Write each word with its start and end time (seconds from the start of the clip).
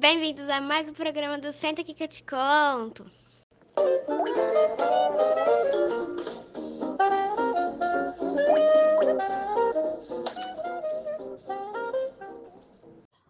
Bem-vindos 0.00 0.48
a 0.48 0.62
mais 0.62 0.88
um 0.88 0.94
programa 0.94 1.36
do 1.36 1.52
Senta 1.52 1.82
aqui 1.82 1.92
que 1.92 2.02
eu 2.02 2.08
te 2.08 2.24
conto. 2.24 3.04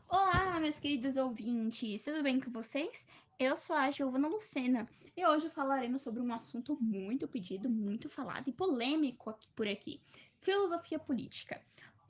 Olá, 0.09 0.61
meus 0.61 0.79
queridos 0.79 1.17
ouvintes, 1.17 2.05
tudo 2.05 2.23
bem 2.23 2.39
com 2.39 2.53
vocês? 2.53 3.05
Eu 3.37 3.59
sou 3.59 3.75
a 3.75 3.91
Giovana 3.91 4.29
Lucena 4.29 4.89
e 5.17 5.27
hoje 5.27 5.51
falaremos 5.51 6.03
sobre 6.03 6.23
um 6.23 6.33
assunto 6.33 6.79
muito 6.81 7.27
pedido, 7.27 7.69
muito 7.69 8.09
falado 8.09 8.47
e 8.47 8.53
polêmico 8.53 9.29
aqui, 9.29 9.49
por 9.57 9.67
aqui: 9.67 10.01
filosofia 10.41 11.01
política. 11.01 11.61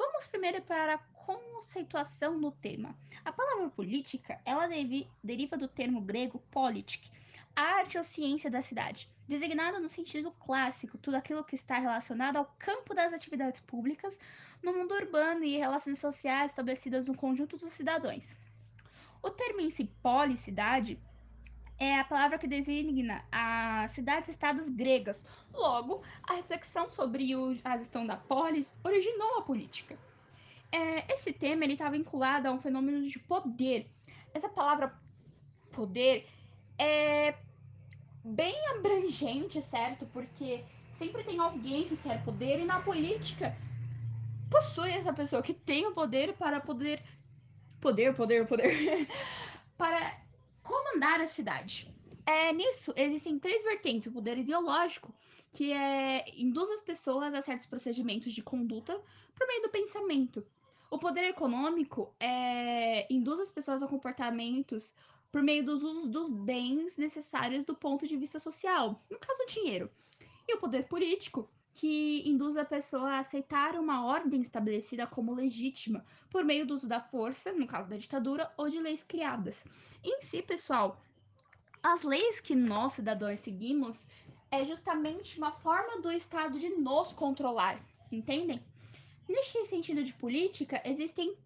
Vamos 0.00 0.26
primeiro 0.26 0.62
para 0.62 0.94
a 0.94 0.98
conceituação 1.26 2.38
no 2.38 2.50
tema. 2.50 2.96
A 3.22 3.30
palavra 3.30 3.68
política, 3.68 4.40
ela 4.46 4.66
deve, 4.66 5.06
deriva 5.22 5.58
do 5.58 5.68
termo 5.68 6.00
grego 6.00 6.38
politik, 6.50 7.10
arte 7.54 7.98
ou 7.98 8.02
ciência 8.02 8.50
da 8.50 8.62
cidade, 8.62 9.10
designada 9.28 9.78
no 9.78 9.90
sentido 9.90 10.32
clássico, 10.32 10.96
tudo 10.96 11.16
aquilo 11.16 11.44
que 11.44 11.54
está 11.54 11.78
relacionado 11.78 12.36
ao 12.36 12.46
campo 12.58 12.94
das 12.94 13.12
atividades 13.12 13.60
públicas 13.60 14.18
no 14.62 14.72
mundo 14.72 14.94
urbano 14.94 15.44
e 15.44 15.58
relações 15.58 15.98
sociais 15.98 16.50
estabelecidas 16.50 17.06
no 17.06 17.14
conjunto 17.14 17.58
dos 17.58 17.74
cidadãos. 17.74 18.34
O 19.22 19.28
termo 19.28 19.60
em 19.60 19.68
si, 19.68 19.84
policidade, 20.02 20.98
é 21.80 21.98
a 21.98 22.04
palavra 22.04 22.38
que 22.38 22.46
designa 22.46 23.24
as 23.32 23.92
cidades-estados 23.92 24.68
gregas. 24.68 25.26
Logo, 25.52 26.02
a 26.22 26.34
reflexão 26.34 26.90
sobre 26.90 27.34
o, 27.34 27.58
a 27.64 27.78
gestão 27.78 28.06
da 28.06 28.18
polis 28.18 28.76
originou 28.84 29.38
a 29.38 29.42
política. 29.42 29.98
É, 30.70 31.10
esse 31.10 31.32
tema 31.32 31.64
estava 31.64 31.96
vinculado 31.96 32.46
a 32.46 32.52
um 32.52 32.60
fenômeno 32.60 33.02
de 33.08 33.18
poder. 33.18 33.90
Essa 34.34 34.48
palavra 34.48 34.94
poder 35.72 36.28
é 36.78 37.34
bem 38.22 38.54
abrangente, 38.76 39.62
certo? 39.62 40.04
Porque 40.12 40.62
sempre 40.98 41.24
tem 41.24 41.38
alguém 41.38 41.88
que 41.88 41.96
quer 41.96 42.22
poder 42.22 42.60
e 42.60 42.66
na 42.66 42.80
política 42.80 43.56
possui 44.50 44.90
essa 44.90 45.14
pessoa 45.14 45.42
que 45.42 45.54
tem 45.54 45.86
o 45.86 45.94
poder 45.94 46.34
para 46.34 46.60
poder 46.60 47.02
poder, 47.80 48.14
poder, 48.14 48.46
poder 48.46 49.08
para 49.78 50.20
comandar 50.70 51.20
a 51.20 51.26
cidade. 51.26 51.92
É, 52.24 52.52
nisso, 52.52 52.92
existem 52.96 53.38
três 53.38 53.62
vertentes. 53.62 54.06
O 54.06 54.12
poder 54.12 54.38
ideológico, 54.38 55.12
que 55.52 55.72
é, 55.72 56.24
induz 56.36 56.70
as 56.70 56.80
pessoas 56.80 57.34
a 57.34 57.42
certos 57.42 57.66
procedimentos 57.66 58.32
de 58.32 58.42
conduta 58.42 59.02
por 59.34 59.46
meio 59.48 59.62
do 59.62 59.68
pensamento. 59.70 60.46
O 60.88 60.98
poder 60.98 61.24
econômico 61.24 62.14
é, 62.20 63.12
induz 63.12 63.40
as 63.40 63.50
pessoas 63.50 63.82
a 63.82 63.88
comportamentos 63.88 64.94
por 65.32 65.42
meio 65.42 65.64
dos 65.64 65.82
usos 65.82 66.08
dos 66.08 66.28
bens 66.28 66.96
necessários 66.96 67.64
do 67.64 67.74
ponto 67.74 68.06
de 68.06 68.16
vista 68.16 68.38
social, 68.38 69.02
no 69.10 69.18
caso, 69.18 69.42
o 69.42 69.46
dinheiro. 69.46 69.90
E 70.46 70.54
o 70.54 70.58
poder 70.58 70.86
político, 70.88 71.48
que 71.74 72.28
induz 72.28 72.56
a 72.56 72.64
pessoa 72.64 73.12
a 73.12 73.18
aceitar 73.20 73.74
uma 73.76 74.04
ordem 74.04 74.40
estabelecida 74.40 75.06
como 75.06 75.34
legítima 75.34 76.04
por 76.30 76.44
meio 76.44 76.66
do 76.66 76.74
uso 76.74 76.88
da 76.88 77.00
força, 77.00 77.52
no 77.52 77.66
caso 77.66 77.88
da 77.88 77.96
ditadura, 77.96 78.52
ou 78.56 78.68
de 78.68 78.78
leis 78.78 79.02
criadas. 79.02 79.64
Em 80.02 80.22
si, 80.22 80.42
pessoal, 80.42 81.00
as 81.82 82.02
leis 82.02 82.40
que 82.40 82.54
nós, 82.54 82.94
cidadãos, 82.94 83.40
seguimos 83.40 84.06
é 84.50 84.64
justamente 84.64 85.38
uma 85.38 85.52
forma 85.52 86.00
do 86.00 86.10
Estado 86.10 86.58
de 86.58 86.68
nos 86.70 87.12
controlar, 87.12 87.80
entendem? 88.10 88.62
Neste 89.28 89.64
sentido 89.66 90.02
de 90.02 90.12
política, 90.12 90.82
existem 90.84 91.36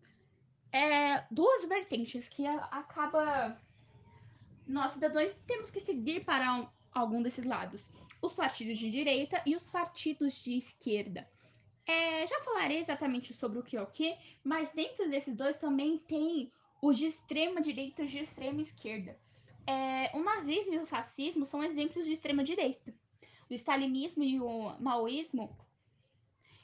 é, 0.73 1.25
duas 1.31 1.65
vertentes 1.67 2.29
que 2.29 2.47
acaba 2.47 3.57
nós, 4.67 4.93
cidadãos, 4.93 5.35
temos 5.47 5.71
que 5.71 5.81
seguir 5.81 6.25
para 6.25 6.55
um, 6.55 6.69
algum 6.93 7.23
desses 7.23 7.45
lados. 7.45 7.91
Os 8.25 8.33
partidos 8.33 8.79
de 8.79 8.91
direita 8.91 9.43
e 9.45 9.55
os 9.55 9.67
partidos 9.67 10.43
de 10.43 10.57
esquerda. 10.57 11.29
É, 11.87 12.27
já 12.27 12.41
falarei 12.41 12.79
exatamente 12.79 13.35
sobre 13.35 13.59
o 13.59 13.63
que 13.63 13.77
é 13.77 13.83
o 13.83 13.87
que, 13.87 14.17
mas 14.43 14.73
dentro 14.73 15.11
desses 15.11 15.37
dois 15.37 15.59
também 15.59 15.99
tem 15.99 16.51
os 16.81 16.97
de 16.97 17.05
extrema 17.05 17.61
direita 17.61 18.01
e 18.01 18.07
os 18.07 18.11
de 18.11 18.21
extrema 18.21 18.63
esquerda. 18.63 19.15
É, 19.67 20.11
o 20.17 20.23
nazismo 20.23 20.73
e 20.73 20.79
o 20.79 20.87
fascismo 20.87 21.45
são 21.45 21.63
exemplos 21.63 22.07
de 22.07 22.15
extrema 22.15 22.43
direita. 22.43 22.95
O 23.51 23.53
stalinismo 23.53 24.25
e 24.25 24.41
o 24.41 24.75
maoísmo, 24.81 25.55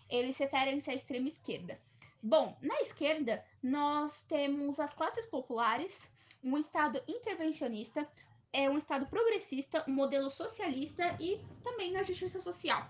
eles 0.09 0.39
referem-se 0.39 0.91
à 0.91 0.95
extrema 0.95 1.29
esquerda. 1.29 1.79
Bom, 2.23 2.57
na 2.63 2.81
esquerda, 2.81 3.45
nós 3.63 4.25
temos 4.25 4.81
as 4.81 4.95
classes 4.95 5.27
populares, 5.27 6.09
um 6.43 6.57
Estado 6.57 7.03
intervencionista, 7.07 8.09
é 8.53 8.69
um 8.69 8.79
Estado 8.79 9.07
progressista, 9.07 9.85
um 9.87 9.93
modelo 9.93 10.29
socialista 10.29 11.17
e 11.21 11.41
também 11.63 11.93
na 11.93 12.03
justiça 12.03 12.41
social. 12.41 12.89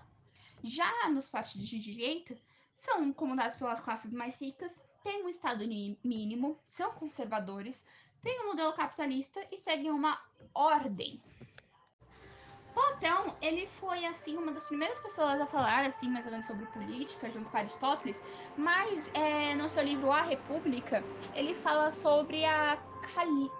Já 0.63 1.09
nos 1.09 1.29
partidos 1.29 1.67
de 1.67 1.79
direita, 1.79 2.37
são 2.75 3.11
comandados 3.13 3.55
pelas 3.55 3.79
classes 3.79 4.11
mais 4.11 4.41
ricas, 4.41 4.83
têm 5.03 5.23
um 5.23 5.29
Estado 5.29 5.63
mínimo, 6.03 6.59
são 6.65 6.91
conservadores, 6.93 7.85
têm 8.21 8.41
um 8.41 8.47
modelo 8.47 8.73
capitalista 8.73 9.39
e 9.51 9.57
seguem 9.57 9.91
uma 9.91 10.19
ordem. 10.53 11.21
Platão, 12.73 13.35
ele 13.41 13.67
foi, 13.67 14.05
assim, 14.05 14.37
uma 14.37 14.51
das 14.51 14.63
primeiras 14.63 14.97
pessoas 14.99 15.41
a 15.41 15.45
falar, 15.45 15.83
assim, 15.83 16.07
mais 16.07 16.25
ou 16.25 16.31
menos 16.31 16.47
sobre 16.47 16.65
política, 16.67 17.29
junto 17.29 17.49
com 17.49 17.57
Aristóteles, 17.57 18.19
mas 18.55 19.09
é, 19.13 19.53
no 19.55 19.67
seu 19.67 19.83
livro 19.83 20.11
A 20.11 20.21
República, 20.21 21.03
ele 21.35 21.53
fala 21.53 21.91
sobre 21.91 22.45
a 22.45 22.77
Cali 23.13 23.51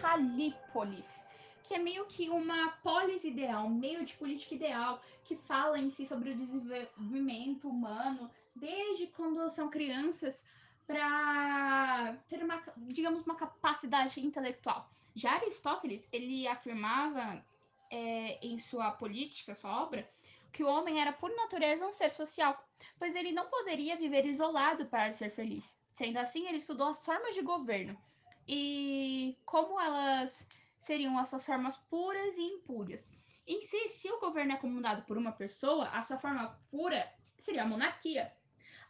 Calípolis, 0.00 1.24
que 1.66 1.74
é 1.74 1.78
meio 1.78 2.06
que 2.06 2.28
uma 2.30 2.70
polis 2.82 3.24
ideal, 3.24 3.66
um 3.66 3.74
meio 3.74 4.04
de 4.04 4.14
política 4.14 4.54
ideal, 4.54 5.02
que 5.24 5.34
fala 5.34 5.78
em 5.78 5.90
si 5.90 6.06
sobre 6.06 6.30
o 6.30 6.36
desenvolvimento 6.36 7.68
humano, 7.68 8.30
desde 8.54 9.08
quando 9.08 9.48
são 9.50 9.68
crianças, 9.68 10.44
para 10.86 12.16
ter 12.28 12.42
uma, 12.44 12.62
digamos, 12.76 13.22
uma 13.22 13.34
capacidade 13.34 14.24
intelectual. 14.24 14.88
Já 15.14 15.32
Aristóteles, 15.32 16.08
ele 16.12 16.46
afirmava 16.46 17.44
é, 17.90 18.38
em 18.46 18.58
sua 18.60 18.92
política, 18.92 19.54
sua 19.54 19.82
obra, 19.82 20.08
que 20.52 20.62
o 20.62 20.68
homem 20.68 21.00
era 21.00 21.12
por 21.12 21.34
natureza 21.34 21.86
um 21.86 21.92
ser 21.92 22.12
social, 22.12 22.64
pois 22.96 23.16
ele 23.16 23.32
não 23.32 23.48
poderia 23.48 23.96
viver 23.96 24.24
isolado 24.24 24.86
para 24.86 25.12
ser 25.12 25.30
feliz. 25.30 25.76
Sendo 25.92 26.18
assim, 26.18 26.46
ele 26.46 26.58
estudou 26.58 26.88
as 26.88 27.04
formas 27.04 27.34
de 27.34 27.42
governo 27.42 27.98
e 28.46 29.36
como 29.44 29.80
elas 29.80 30.46
seriam 30.86 31.18
as 31.18 31.28
suas 31.28 31.44
formas 31.44 31.76
puras 31.90 32.38
e 32.38 32.42
impuras. 32.42 33.12
Em 33.44 33.60
si, 33.60 33.88
se 33.88 34.08
o 34.08 34.20
governo 34.20 34.52
é 34.52 34.56
comandado 34.56 35.02
por 35.02 35.18
uma 35.18 35.32
pessoa, 35.32 35.88
a 35.88 36.00
sua 36.00 36.16
forma 36.16 36.56
pura 36.70 37.12
seria 37.36 37.64
a 37.64 37.66
monarquia. 37.66 38.32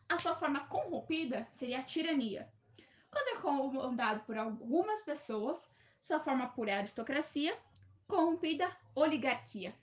A 0.07 0.19
sua 0.19 0.35
forma 0.37 0.67
corrompida 0.67 1.49
seria 1.51 1.79
a 1.81 1.83
tirania. 1.83 2.53
Quando 3.11 3.29
é 3.29 3.41
comandado 3.41 4.21
por 4.25 4.37
algumas 4.37 5.01
pessoas, 5.01 5.71
sua 5.99 6.21
forma 6.21 6.49
pura 6.49 6.73
é 6.73 6.75
a 6.75 6.79
aristocracia, 6.79 7.59
corrompida, 8.07 8.71
oligarquia. 8.95 9.75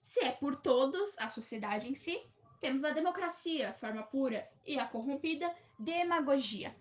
Se 0.00 0.20
é 0.24 0.32
por 0.32 0.56
todos, 0.56 1.18
a 1.18 1.28
sociedade 1.28 1.86
em 1.86 1.94
si, 1.94 2.18
temos 2.62 2.82
a 2.82 2.90
democracia, 2.90 3.74
forma 3.74 4.02
pura, 4.02 4.48
e 4.64 4.78
a 4.78 4.86
corrompida, 4.86 5.54
demagogia. 5.78 6.74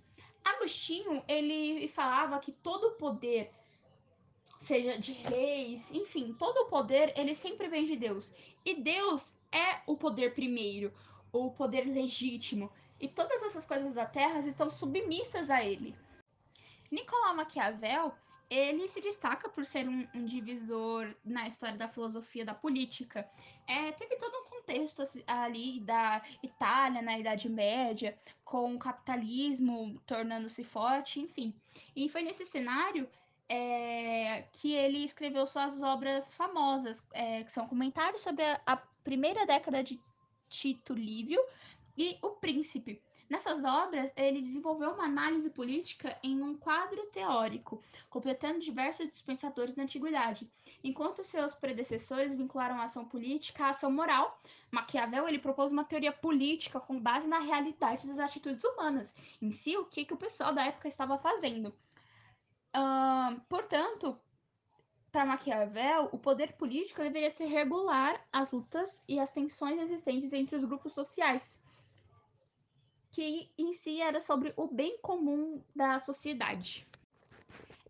Agostinho, 0.46 1.24
ele 1.28 1.90
falava 1.90 2.40
que 2.40 2.54
todo 2.54 2.92
poder, 2.92 3.52
seja 4.62 4.98
de 4.98 5.12
reis, 5.12 5.92
enfim, 5.92 6.36
todo 6.38 6.56
o 6.60 6.66
poder, 6.68 7.12
ele 7.18 7.34
sempre 7.34 7.68
vem 7.68 7.88
de 7.88 7.96
Deus. 7.96 8.32
E 8.64 8.76
Deus 8.76 9.36
é 9.52 9.82
o 9.88 9.98
poder 9.98 10.36
primeiro, 10.36 10.94
o 11.34 11.50
poder 11.50 11.86
legítimo. 11.86 12.72
E 13.00 13.08
todas 13.08 13.42
essas 13.42 13.66
coisas 13.66 13.92
da 13.92 14.06
terra 14.06 14.40
estão 14.42 14.70
submissas 14.70 15.50
a 15.50 15.64
ele. 15.66 15.96
Nicolau 16.92 17.36
Maquiavel, 17.36 18.14
ele 18.52 18.88
se 18.88 19.02
destaca 19.02 19.50
por 19.50 19.66
ser 19.66 19.90
um, 19.90 20.08
um, 20.14 20.26
divisor 20.26 21.12
na 21.26 21.48
história 21.48 21.78
da 21.78 21.88
filosofia 21.88 22.46
da 22.46 22.54
política. 22.54 23.28
É, 23.66 23.92
teve 23.94 24.16
todo 24.18 24.36
um 24.36 24.50
contexto 24.50 25.02
assim, 25.02 25.24
ali 25.26 25.80
da 25.80 26.22
Itália 26.44 27.02
na 27.02 27.18
Idade 27.18 27.50
Média, 27.50 28.16
com 28.46 28.76
o 28.76 28.80
capitalismo 28.80 30.00
tornando-se 30.06 30.64
forte, 30.64 31.20
enfim. 31.20 31.52
E 31.96 32.08
foi 32.10 32.22
nesse 32.22 32.46
cenário 32.46 33.10
é, 33.54 34.48
que 34.54 34.74
ele 34.74 35.04
escreveu 35.04 35.46
suas 35.46 35.82
obras 35.82 36.34
famosas, 36.34 37.04
é, 37.12 37.44
que 37.44 37.52
são 37.52 37.68
comentários 37.68 38.22
sobre 38.22 38.46
a, 38.46 38.62
a 38.66 38.78
primeira 39.04 39.46
década 39.46 39.84
de 39.84 40.00
Tito 40.48 40.94
Livio 40.94 41.44
e 41.98 42.18
O 42.22 42.30
Príncipe. 42.30 43.02
Nessas 43.30 43.66
obras, 43.66 44.10
ele 44.16 44.42
desenvolveu 44.42 44.92
uma 44.92 45.04
análise 45.04 45.50
política 45.50 46.18
em 46.24 46.42
um 46.42 46.56
quadro 46.56 47.06
teórico, 47.08 47.84
completando 48.10 48.60
diversos 48.62 49.22
pensadores 49.22 49.76
da 49.76 49.84
antiguidade. 49.84 50.50
Enquanto 50.82 51.22
seus 51.22 51.54
predecessores 51.54 52.34
vincularam 52.34 52.76
a 52.80 52.86
ação 52.86 53.04
política 53.04 53.66
à 53.66 53.70
ação 53.72 53.92
moral, 53.92 54.40
Maquiavel 54.72 55.28
ele 55.28 55.40
propôs 55.40 55.74
uma 55.74 55.84
teoria 55.84 56.14
política 56.14 56.80
com 56.80 56.98
base 56.98 57.28
na 57.28 57.40
realidade 57.40 58.08
das 58.08 58.20
atitudes 58.20 58.64
humanas, 58.64 59.14
em 59.42 59.52
si 59.52 59.76
o 59.76 59.84
que, 59.84 60.06
que 60.06 60.14
o 60.14 60.18
pessoal 60.18 60.54
da 60.54 60.66
época 60.66 60.88
estava 60.88 61.18
fazendo. 61.18 61.74
Portanto, 63.50 64.18
para 65.12 65.26
Maquiavel, 65.26 66.10
o 66.12 66.18
poder 66.18 66.54
político 66.54 67.02
deveria 67.02 67.30
ser 67.30 67.46
regular 67.46 68.26
as 68.32 68.52
lutas 68.52 69.04
e 69.08 69.20
as 69.20 69.32
tensões 69.32 69.80
existentes 69.80 70.32
entre 70.32 70.56
os 70.56 70.64
grupos 70.64 70.94
sociais, 70.94 71.60
que 73.12 73.52
em 73.58 73.74
si 73.74 74.02
era 74.02 74.22
sobre 74.22 74.54
o 74.56 74.68
bem 74.68 74.98
comum 75.00 75.62
da 75.76 76.00
sociedade. 76.00 76.88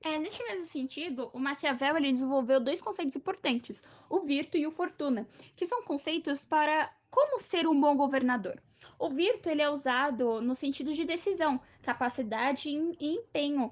É, 0.04 0.18
neste 0.18 0.44
mesmo 0.44 0.66
sentido, 0.66 1.30
o 1.31 1.39
Maquiavel 1.39 1.98
ele 1.98 2.12
desenvolveu 2.12 2.60
dois 2.60 2.81
conceitos 2.81 3.16
importantes, 3.16 3.84
o 4.10 4.22
virto 4.22 4.57
e 4.57 4.66
o 4.66 4.72
fortuna, 4.72 5.27
que 5.56 5.68
são 5.68 5.84
conceitos 5.84 6.44
para 6.44 6.92
como 7.12 7.38
ser 7.39 7.68
um 7.68 7.80
bom 7.80 7.95
governador. 7.95 8.60
O 8.98 9.12
virto 9.12 9.48
ele 9.48 9.62
é 9.62 9.69
usado 9.69 10.42
no 10.42 10.56
sentido 10.56 10.92
de 10.92 11.06
decisão, 11.06 11.62
capacidade 11.84 12.68
e 12.68 13.16
empenho 13.16 13.72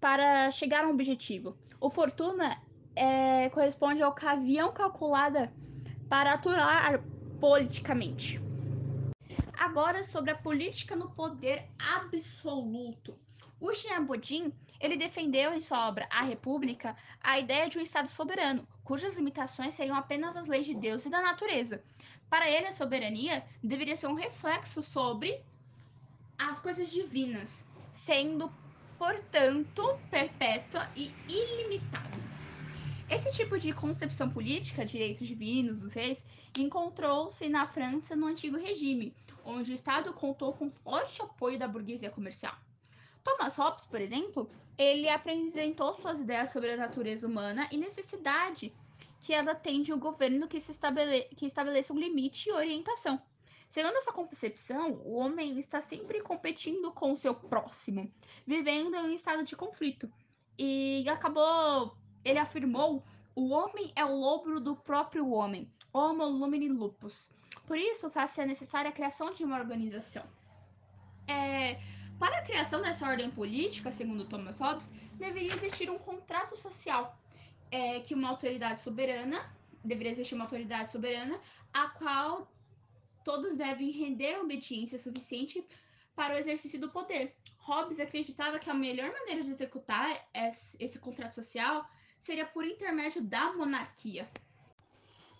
para 0.00 0.50
chegar 0.50 0.84
a 0.84 0.88
um 0.88 0.92
objetivo. 0.92 1.56
O 1.80 1.90
fortuna 1.90 2.60
é, 2.94 3.48
corresponde 3.50 4.02
à 4.02 4.08
ocasião 4.08 4.72
calculada 4.72 5.52
para 6.08 6.32
atuar 6.32 7.00
politicamente. 7.40 8.40
Agora 9.58 10.04
sobre 10.04 10.30
a 10.30 10.36
política 10.36 10.94
no 10.96 11.10
poder 11.10 11.68
absoluto. 11.78 13.18
O 13.60 13.74
Jean 13.74 14.04
Bodin 14.04 14.52
ele 14.80 14.96
defendeu 14.96 15.52
em 15.52 15.60
sua 15.60 15.88
obra 15.88 16.06
A 16.10 16.22
República 16.22 16.96
a 17.20 17.38
ideia 17.38 17.68
de 17.68 17.78
um 17.78 17.82
Estado 17.82 18.08
soberano, 18.08 18.66
cujas 18.84 19.16
limitações 19.16 19.74
seriam 19.74 19.96
apenas 19.96 20.36
as 20.36 20.46
leis 20.46 20.66
de 20.66 20.74
Deus 20.74 21.04
e 21.04 21.10
da 21.10 21.20
natureza. 21.20 21.82
Para 22.30 22.48
ele, 22.48 22.66
a 22.66 22.72
soberania 22.72 23.44
deveria 23.62 23.96
ser 23.96 24.06
um 24.06 24.14
reflexo 24.14 24.82
sobre 24.82 25.42
as 26.38 26.60
coisas 26.60 26.90
divinas, 26.90 27.66
sendo, 27.92 28.52
portanto, 28.98 29.98
perpétua 30.10 30.90
e 30.96 31.12
ilimitada. 31.28 32.18
Esse 33.08 33.32
tipo 33.32 33.58
de 33.58 33.72
concepção 33.72 34.28
política, 34.28 34.84
direitos 34.84 35.26
divinos 35.26 35.80
dos 35.80 35.94
reis, 35.94 36.24
encontrou-se 36.58 37.48
na 37.48 37.66
França 37.66 38.14
no 38.14 38.26
antigo 38.26 38.58
regime, 38.58 39.14
onde 39.44 39.72
o 39.72 39.74
Estado 39.74 40.12
contou 40.12 40.52
com 40.52 40.70
forte 40.70 41.22
apoio 41.22 41.58
da 41.58 41.66
burguesia 41.66 42.10
comercial. 42.10 42.54
Thomas 43.24 43.56
Hobbes, 43.56 43.86
por 43.86 44.00
exemplo, 44.00 44.50
ele 44.76 45.08
apresentou 45.08 45.94
suas 45.94 46.20
ideias 46.20 46.50
sobre 46.50 46.72
a 46.72 46.76
natureza 46.76 47.26
humana 47.26 47.66
e 47.72 47.78
necessidade 47.78 48.72
que 49.20 49.32
ela 49.32 49.54
tem 49.54 49.82
de 49.82 49.92
um 49.92 49.98
governo 49.98 50.46
que, 50.46 50.60
se 50.60 50.70
estabele 50.70 51.22
que 51.36 51.46
estabeleça 51.46 51.92
um 51.92 51.98
limite 51.98 52.48
e 52.48 52.52
orientação. 52.52 53.20
Segundo 53.68 53.96
essa 53.96 54.12
concepção, 54.12 54.94
o 55.04 55.16
homem 55.16 55.58
está 55.58 55.80
sempre 55.80 56.20
competindo 56.22 56.90
com 56.92 57.12
o 57.12 57.16
seu 57.16 57.34
próximo, 57.34 58.10
vivendo 58.46 58.94
em 58.96 59.10
um 59.10 59.14
estado 59.14 59.44
de 59.44 59.54
conflito. 59.54 60.10
E 60.58 61.06
acabou 61.08 61.96
ele 62.24 62.38
afirmou: 62.38 63.04
o 63.34 63.50
homem 63.50 63.92
é 63.96 64.04
o 64.04 64.14
lobo 64.14 64.60
do 64.60 64.76
próprio 64.76 65.30
homem, 65.30 65.70
homo 65.92 66.24
lumini 66.24 66.68
lupus. 66.68 67.30
Por 67.66 67.78
isso, 67.78 68.10
faz-se 68.10 68.44
necessária 68.44 68.90
a 68.90 68.92
criação 68.92 69.32
de 69.32 69.44
uma 69.44 69.58
organização. 69.58 70.24
É, 71.26 71.80
para 72.18 72.38
a 72.38 72.42
criação 72.42 72.80
dessa 72.80 73.06
ordem 73.06 73.30
política, 73.30 73.92
segundo 73.92 74.26
Thomas 74.26 74.58
Hobbes, 74.58 74.92
deveria 75.14 75.54
existir 75.54 75.90
um 75.90 75.98
contrato 75.98 76.56
social, 76.56 77.18
é, 77.70 78.00
que 78.00 78.14
uma 78.14 78.28
autoridade 78.28 78.78
soberana, 78.80 79.54
deveria 79.84 80.12
existir 80.12 80.34
uma 80.34 80.44
autoridade 80.44 80.90
soberana, 80.90 81.38
a 81.72 81.88
qual 81.88 82.50
todos 83.28 83.56
devem 83.56 83.90
render 83.90 84.40
obediência 84.40 84.98
suficiente 84.98 85.62
para 86.16 86.34
o 86.34 86.38
exercício 86.38 86.80
do 86.80 86.90
poder. 86.90 87.36
Hobbes 87.58 88.00
acreditava 88.00 88.58
que 88.58 88.70
a 88.70 88.72
melhor 88.72 89.12
maneira 89.12 89.42
de 89.42 89.50
executar 89.50 90.26
esse, 90.32 90.98
contrato 90.98 91.34
social 91.34 91.86
seria 92.18 92.46
por 92.46 92.64
intermédio 92.64 93.20
da 93.20 93.52
monarquia. 93.52 94.26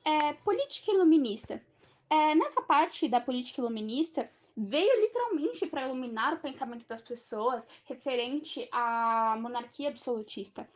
É, 0.04 0.34
política 0.34 0.92
iluminista. 0.92 1.62
É, 2.10 2.34
nessa 2.34 2.60
parte 2.60 3.08
da 3.08 3.22
política 3.22 3.62
iluminista, 3.62 4.30
veio 4.54 5.00
literalmente 5.00 5.66
para 5.66 5.86
iluminar 5.86 6.34
o 6.34 6.40
pensamento 6.40 6.86
das 6.86 7.00
pessoas 7.00 7.66
referente 7.86 8.68
à 8.70 9.34
monarquia 9.40 9.88
absolutista. 9.88 10.68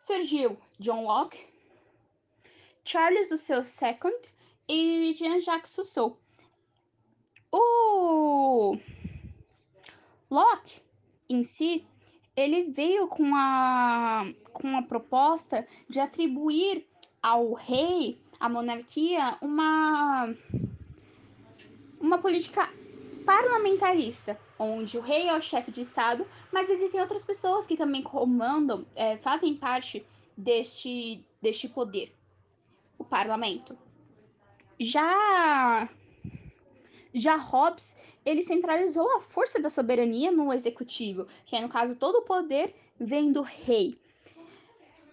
Surgiu 0.00 0.58
John 0.80 1.04
Locke, 1.04 1.38
Charles 2.84 3.30
II 3.30 4.12
e 4.68 5.14
Jean-Jacques 5.14 5.76
Rousseau. 5.76 6.18
O 7.52 8.78
Locke, 10.30 10.80
em 11.28 11.44
si, 11.44 11.86
ele 12.34 12.70
veio 12.70 13.06
com 13.06 13.34
a, 13.36 14.32
com 14.52 14.76
a 14.76 14.82
proposta 14.82 15.66
de 15.86 16.00
atribuir 16.00 16.86
ao 17.22 17.52
rei, 17.52 18.18
à 18.40 18.48
monarquia, 18.48 19.36
uma, 19.42 20.34
uma 22.00 22.18
política 22.18 22.68
parlamentarista, 23.26 24.40
onde 24.58 24.96
o 24.96 25.02
rei 25.02 25.28
é 25.28 25.36
o 25.36 25.40
chefe 25.42 25.70
de 25.70 25.82
Estado, 25.82 26.26
mas 26.50 26.70
existem 26.70 27.00
outras 27.00 27.22
pessoas 27.22 27.66
que 27.66 27.76
também 27.76 28.02
comandam, 28.02 28.86
é, 28.96 29.18
fazem 29.18 29.54
parte 29.54 30.04
deste, 30.36 31.22
deste 31.40 31.68
poder, 31.68 32.12
o 32.98 33.04
parlamento. 33.04 33.76
Já 34.80 35.88
já 37.12 37.36
Hobbes, 37.36 37.96
ele 38.24 38.42
centralizou 38.42 39.16
a 39.16 39.20
força 39.20 39.60
da 39.60 39.68
soberania 39.68 40.30
no 40.30 40.52
executivo, 40.52 41.26
que 41.44 41.56
é, 41.56 41.60
no 41.60 41.68
caso, 41.68 41.96
todo 41.96 42.16
o 42.16 42.22
poder 42.22 42.74
vem 42.98 43.32
do 43.32 43.42
rei. 43.42 43.98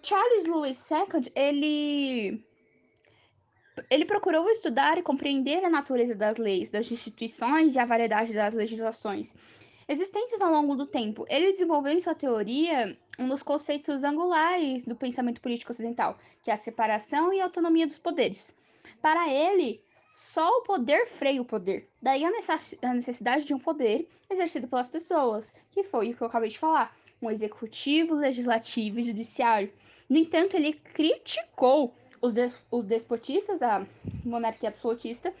Charles 0.02 0.46
Lewis 0.46 0.90
II, 0.90 1.32
ele 1.34 2.44
ele 3.88 4.04
procurou 4.04 4.48
estudar 4.50 4.98
e 4.98 5.02
compreender 5.02 5.64
a 5.64 5.70
natureza 5.70 6.14
das 6.14 6.36
leis, 6.36 6.70
das 6.70 6.90
instituições 6.90 7.74
e 7.74 7.78
a 7.78 7.84
variedade 7.84 8.32
das 8.32 8.52
legislações 8.52 9.34
existentes 9.90 10.40
ao 10.40 10.52
longo 10.52 10.76
do 10.76 10.86
tempo. 10.86 11.26
Ele 11.28 11.50
desenvolveu 11.50 11.92
em 11.92 12.00
sua 12.00 12.14
teoria 12.14 12.96
um 13.18 13.28
dos 13.28 13.42
conceitos 13.42 14.04
angulares 14.04 14.84
do 14.84 14.94
pensamento 14.94 15.40
político 15.40 15.72
ocidental, 15.72 16.16
que 16.40 16.50
é 16.50 16.54
a 16.54 16.56
separação 16.56 17.32
e 17.32 17.40
a 17.40 17.44
autonomia 17.44 17.88
dos 17.88 17.98
poderes. 17.98 18.54
Para 19.02 19.28
ele, 19.28 19.82
só 20.12 20.48
o 20.58 20.62
poder 20.62 21.06
freia 21.06 21.40
o 21.40 21.44
poder. 21.44 21.88
Daí 22.00 22.24
a 22.24 22.94
necessidade 22.94 23.44
de 23.44 23.54
um 23.54 23.58
poder 23.58 24.08
exercido 24.28 24.68
pelas 24.68 24.88
pessoas, 24.88 25.54
que 25.70 25.84
foi 25.84 26.10
o 26.10 26.14
que 26.14 26.22
eu 26.22 26.26
acabei 26.26 26.48
de 26.48 26.58
falar, 26.58 26.96
um 27.22 27.30
executivo, 27.30 28.14
legislativo 28.14 29.00
e 29.00 29.04
judiciário. 29.04 29.72
No 30.08 30.16
entanto, 30.16 30.56
ele 30.56 30.72
criticou 30.72 31.94
os, 32.20 32.34
des 32.34 32.54
os 32.70 32.84
despotistas, 32.84 33.62
a 33.62 33.86
monarquia 34.24 34.68
absolutista, 34.68 35.32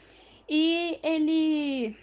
e 0.48 0.98
ele 1.02 1.96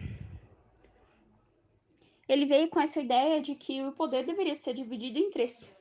ele 2.28 2.46
veio 2.46 2.68
com 2.70 2.80
essa 2.80 3.00
ideia 3.00 3.42
de 3.42 3.56
que 3.56 3.82
o 3.84 3.94
poder 3.94 4.26
deveria 4.26 4.56
ser 4.56 4.74
dividido 4.74 5.18
em 5.18 5.30
três. 5.30 5.72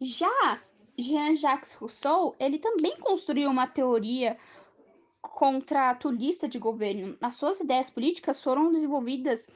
Já 0.00 0.62
Jean-Jacques 0.96 1.74
Rousseau, 1.74 2.36
ele 2.38 2.58
também 2.58 2.96
construiu 2.98 3.50
uma 3.50 3.66
teoria 3.66 4.36
contratulista 5.28 6.48
de 6.48 6.58
governo. 6.58 7.16
As 7.20 7.34
suas 7.34 7.60
ideias 7.60 7.90
políticas 7.90 8.42
foram 8.42 8.72
desenvolvidas 8.72 9.48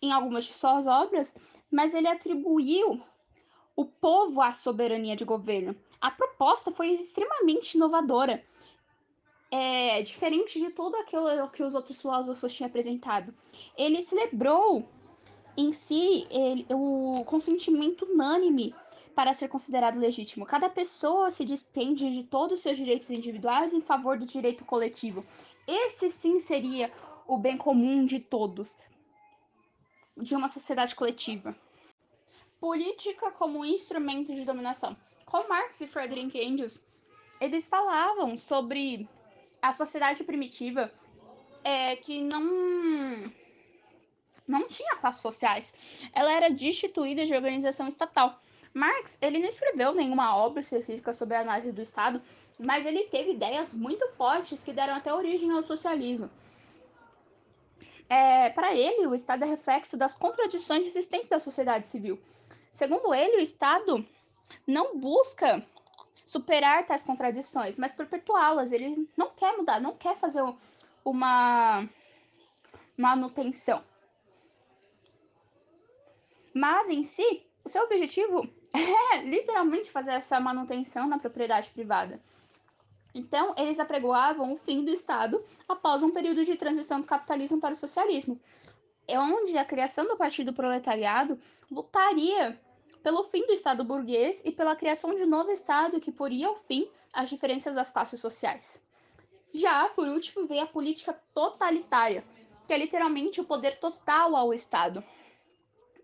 em 0.00 0.12
algumas 0.12 0.44
de 0.44 0.52
suas 0.52 0.86
obras, 0.86 1.34
mas 1.70 1.94
ele 1.94 2.08
atribuiu 2.08 3.00
o 3.74 3.84
povo 3.84 4.40
à 4.40 4.52
soberania 4.52 5.16
de 5.16 5.24
governo. 5.24 5.76
A 6.00 6.10
proposta 6.10 6.70
foi 6.70 6.88
extremamente 6.88 7.74
inovadora, 7.74 8.42
é, 9.50 10.02
diferente 10.02 10.58
de 10.58 10.70
tudo 10.70 10.96
aquilo 10.96 11.48
que 11.50 11.62
os 11.62 11.74
outros 11.74 12.00
filósofos 12.00 12.54
tinham 12.54 12.68
apresentado. 12.68 13.34
Ele 13.76 14.02
celebrou 14.02 14.88
em 15.56 15.72
si 15.72 16.26
ele, 16.30 16.66
o 16.70 17.24
consentimento 17.24 18.04
unânime 18.04 18.74
para 19.16 19.32
ser 19.32 19.48
considerado 19.48 19.98
legítimo. 19.98 20.44
Cada 20.44 20.68
pessoa 20.68 21.30
se 21.30 21.42
despende 21.42 22.10
de 22.10 22.24
todos 22.24 22.58
os 22.58 22.62
seus 22.62 22.76
direitos 22.76 23.10
individuais 23.10 23.72
em 23.72 23.80
favor 23.80 24.18
do 24.18 24.26
direito 24.26 24.62
coletivo. 24.62 25.24
Esse 25.66 26.10
sim 26.10 26.38
seria 26.38 26.92
o 27.26 27.38
bem 27.38 27.56
comum 27.56 28.04
de 28.04 28.20
todos, 28.20 28.76
de 30.18 30.36
uma 30.36 30.48
sociedade 30.48 30.94
coletiva. 30.94 31.56
Política 32.60 33.30
como 33.30 33.64
instrumento 33.64 34.34
de 34.34 34.44
dominação. 34.44 34.94
Com 35.24 35.48
Marx 35.48 35.80
e 35.80 35.88
Friedrich 35.88 36.38
Engels, 36.38 36.84
eles 37.40 37.66
falavam 37.66 38.36
sobre 38.36 39.08
a 39.62 39.72
sociedade 39.72 40.24
primitiva 40.24 40.92
é, 41.64 41.96
que 41.96 42.20
não 42.20 43.32
não 44.46 44.68
tinha 44.68 44.96
classes 44.96 45.22
sociais. 45.22 45.74
Ela 46.12 46.32
era 46.32 46.50
destituída 46.50 47.24
de 47.24 47.34
organização 47.34 47.88
estatal. 47.88 48.40
Marx, 48.76 49.16
ele 49.22 49.38
não 49.38 49.48
escreveu 49.48 49.94
nenhuma 49.94 50.36
obra 50.36 50.60
específica 50.60 51.14
sobre 51.14 51.34
a 51.34 51.40
análise 51.40 51.72
do 51.72 51.80
Estado, 51.80 52.20
mas 52.58 52.84
ele 52.84 53.04
teve 53.04 53.30
ideias 53.30 53.72
muito 53.72 54.06
fortes 54.18 54.60
que 54.60 54.70
deram 54.70 54.94
até 54.94 55.14
origem 55.14 55.50
ao 55.50 55.64
socialismo. 55.64 56.28
É, 58.06 58.50
para 58.50 58.74
ele, 58.74 59.06
o 59.06 59.14
Estado 59.14 59.44
é 59.44 59.46
reflexo 59.46 59.96
das 59.96 60.14
contradições 60.14 60.84
existentes 60.84 61.30
da 61.30 61.40
sociedade 61.40 61.86
civil. 61.86 62.20
Segundo 62.70 63.14
ele, 63.14 63.38
o 63.38 63.40
Estado 63.40 64.06
não 64.66 64.98
busca 64.98 65.66
superar 66.26 66.84
tais 66.84 67.02
contradições, 67.02 67.78
mas 67.78 67.92
perpetuá-las. 67.92 68.72
Ele 68.72 69.08
não 69.16 69.30
quer 69.30 69.56
mudar, 69.56 69.80
não 69.80 69.96
quer 69.96 70.18
fazer 70.18 70.42
uma 71.02 71.88
manutenção. 72.94 73.82
Mas 76.52 76.90
em 76.90 77.04
si, 77.04 77.42
o 77.64 77.68
seu 77.68 77.82
objetivo 77.82 78.48
é 78.78 79.22
literalmente 79.22 79.90
fazer 79.90 80.12
essa 80.12 80.38
manutenção 80.40 81.06
na 81.06 81.18
propriedade 81.18 81.70
privada. 81.70 82.20
Então, 83.14 83.54
eles 83.56 83.80
apregoavam 83.80 84.52
o 84.52 84.58
fim 84.58 84.84
do 84.84 84.90
Estado 84.90 85.42
após 85.66 86.02
um 86.02 86.10
período 86.10 86.44
de 86.44 86.56
transição 86.56 87.00
do 87.00 87.06
capitalismo 87.06 87.58
para 87.58 87.72
o 87.72 87.76
socialismo, 87.76 88.38
é 89.08 89.18
onde 89.18 89.56
a 89.56 89.64
criação 89.64 90.06
do 90.06 90.16
Partido 90.16 90.52
Proletariado 90.52 91.38
lutaria 91.70 92.60
pelo 93.02 93.24
fim 93.24 93.46
do 93.46 93.52
Estado 93.52 93.84
burguês 93.84 94.42
e 94.44 94.50
pela 94.50 94.76
criação 94.76 95.14
de 95.14 95.22
um 95.22 95.28
novo 95.28 95.50
Estado 95.50 96.00
que 96.00 96.10
poria 96.10 96.48
ao 96.48 96.56
fim 96.56 96.88
as 97.12 97.30
diferenças 97.30 97.76
das 97.76 97.90
classes 97.90 98.20
sociais. 98.20 98.82
Já, 99.54 99.88
por 99.88 100.08
último, 100.08 100.46
veio 100.46 100.64
a 100.64 100.66
política 100.66 101.18
totalitária, 101.32 102.24
que 102.66 102.74
é 102.74 102.78
literalmente 102.78 103.40
o 103.40 103.44
poder 103.44 103.78
total 103.78 104.36
ao 104.36 104.52
Estado. 104.52 105.02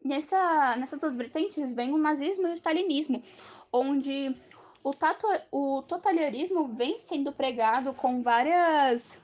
Nessa, 0.05 0.77
nessas 0.77 0.99
duas 0.99 1.15
vertentes 1.15 1.73
vem 1.73 1.93
o 1.93 1.99
nazismo 1.99 2.49
e 2.49 2.51
o 2.51 2.55
stalinismo, 2.55 3.23
onde 3.73 4.35
o, 4.83 4.91
tato, 4.91 5.27
o 5.51 5.83
totalitarismo 5.83 6.69
vem 6.69 6.99
sendo 6.99 7.33
pregado 7.33 7.95
com 7.95 8.23
várias 8.23 9.17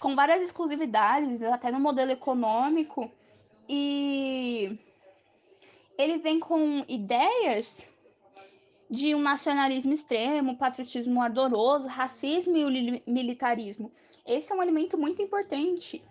com 0.00 0.14
várias 0.14 0.42
exclusividades, 0.42 1.42
até 1.42 1.72
no 1.72 1.80
modelo 1.80 2.12
econômico, 2.12 3.10
e 3.68 4.78
ele 5.96 6.18
vem 6.18 6.38
com 6.38 6.84
ideias 6.86 7.84
de 8.88 9.14
um 9.14 9.20
nacionalismo 9.20 9.92
extremo, 9.92 10.56
patriotismo 10.56 11.20
ardoroso, 11.20 11.88
racismo 11.88 12.56
e 12.56 12.64
o 12.64 13.10
militarismo. 13.10 13.90
Esse 14.24 14.52
é 14.52 14.54
um 14.54 14.62
elemento 14.62 14.96
muito 14.96 15.20
importante. 15.20 16.02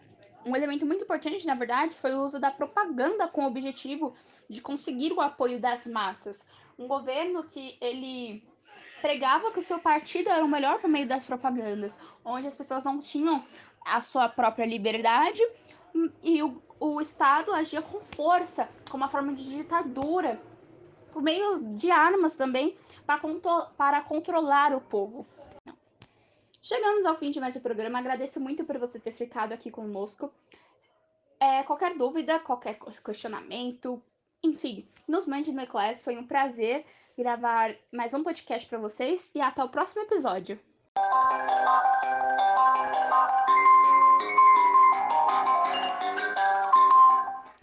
Um 0.47 0.55
elemento 0.55 0.85
muito 0.85 1.03
importante, 1.03 1.45
na 1.45 1.55
verdade, 1.55 1.93
foi 1.93 2.13
o 2.15 2.23
uso 2.23 2.39
da 2.39 2.49
propaganda 2.49 3.27
com 3.27 3.43
o 3.43 3.47
objetivo 3.47 4.15
de 4.49 4.61
conseguir 4.61 5.11
o 5.11 5.19
apoio 5.19 5.59
das 5.59 5.85
massas. 5.85 6.45
Um 6.79 6.87
governo 6.87 7.43
que 7.43 7.77
ele 7.81 8.41
pregava 9.01 9.51
que 9.51 9.59
o 9.59 9.63
seu 9.63 9.77
partido 9.77 10.29
era 10.29 10.43
o 10.43 10.47
melhor 10.47 10.79
por 10.79 10.89
meio 10.89 11.05
das 11.05 11.25
propagandas, 11.25 11.99
onde 12.23 12.47
as 12.47 12.55
pessoas 12.55 12.85
não 12.85 12.99
tinham 12.99 13.43
a 13.85 14.01
sua 14.01 14.29
própria 14.29 14.65
liberdade 14.65 15.41
e 16.23 16.41
o, 16.41 16.61
o 16.79 17.01
Estado 17.01 17.51
agia 17.51 17.81
com 17.81 17.99
força, 17.99 18.69
como 18.89 19.03
uma 19.03 19.09
forma 19.09 19.33
de 19.33 19.43
ditadura, 19.43 20.39
por 21.11 21.21
meio 21.21 21.59
de 21.75 21.91
armas 21.91 22.37
também, 22.37 22.77
para, 23.05 23.19
contro 23.19 23.67
para 23.77 24.01
controlar 24.01 24.73
o 24.73 24.79
povo. 24.79 25.25
Chegamos 26.67 27.05
ao 27.05 27.15
fim 27.15 27.31
de 27.31 27.39
mais 27.39 27.55
um 27.55 27.61
programa. 27.61 27.97
Agradeço 27.97 28.41
muito 28.41 28.65
por 28.65 28.77
você 28.77 28.99
ter 28.99 29.13
ficado 29.13 29.53
aqui 29.53 29.71
conosco. 29.71 30.29
É, 31.39 31.63
qualquer 31.63 31.95
dúvida, 31.95 32.41
qualquer 32.41 32.77
questionamento, 33.05 34.03
enfim, 34.43 34.85
nos 35.07 35.25
mande 35.25 35.53
no 35.53 35.61
Eclass. 35.61 36.01
Foi 36.01 36.17
um 36.17 36.27
prazer 36.27 36.85
gravar 37.17 37.73
mais 37.89 38.13
um 38.13 38.21
podcast 38.21 38.67
para 38.67 38.79
vocês 38.79 39.31
e 39.33 39.39
até 39.39 39.63
o 39.63 39.69
próximo 39.69 40.01
episódio. 40.01 40.59